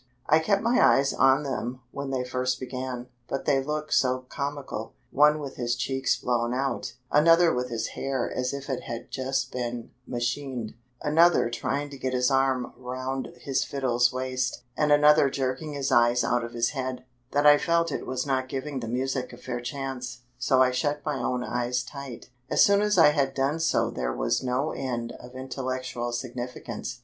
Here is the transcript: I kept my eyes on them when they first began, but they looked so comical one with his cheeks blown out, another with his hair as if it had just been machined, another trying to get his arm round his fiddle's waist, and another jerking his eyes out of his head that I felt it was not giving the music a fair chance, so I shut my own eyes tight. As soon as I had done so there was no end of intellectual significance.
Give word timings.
I 0.27 0.39
kept 0.39 0.63
my 0.63 0.83
eyes 0.83 1.13
on 1.13 1.43
them 1.43 1.81
when 1.91 2.09
they 2.09 2.23
first 2.23 2.59
began, 2.59 3.05
but 3.27 3.45
they 3.45 3.63
looked 3.63 3.93
so 3.93 4.25
comical 4.29 4.95
one 5.11 5.37
with 5.37 5.57
his 5.57 5.75
cheeks 5.75 6.15
blown 6.17 6.55
out, 6.55 6.93
another 7.11 7.53
with 7.53 7.69
his 7.69 7.89
hair 7.89 8.27
as 8.27 8.51
if 8.51 8.67
it 8.67 8.81
had 8.85 9.11
just 9.11 9.51
been 9.51 9.91
machined, 10.07 10.73
another 11.03 11.51
trying 11.51 11.91
to 11.91 11.99
get 11.99 12.15
his 12.15 12.31
arm 12.31 12.73
round 12.77 13.27
his 13.41 13.63
fiddle's 13.63 14.11
waist, 14.11 14.63
and 14.75 14.91
another 14.91 15.29
jerking 15.29 15.73
his 15.73 15.91
eyes 15.91 16.23
out 16.23 16.43
of 16.43 16.53
his 16.53 16.69
head 16.69 17.05
that 17.29 17.45
I 17.45 17.59
felt 17.59 17.91
it 17.91 18.07
was 18.07 18.25
not 18.25 18.49
giving 18.49 18.79
the 18.79 18.87
music 18.87 19.31
a 19.31 19.37
fair 19.37 19.59
chance, 19.61 20.21
so 20.39 20.63
I 20.63 20.71
shut 20.71 21.05
my 21.05 21.19
own 21.19 21.43
eyes 21.43 21.83
tight. 21.83 22.31
As 22.49 22.63
soon 22.63 22.81
as 22.81 22.97
I 22.97 23.09
had 23.09 23.35
done 23.35 23.59
so 23.59 23.91
there 23.91 24.11
was 24.15 24.41
no 24.41 24.71
end 24.71 25.11
of 25.19 25.35
intellectual 25.35 26.11
significance. 26.11 26.99